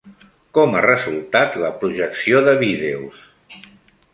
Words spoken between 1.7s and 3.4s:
projecció de vídeos?